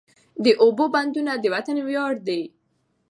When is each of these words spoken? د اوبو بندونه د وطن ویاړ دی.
د 0.43 0.45
اوبو 0.63 0.85
بندونه 0.93 1.31
د 1.37 1.45
وطن 1.55 1.77
ویاړ 1.87 2.13
دی. 2.27 2.41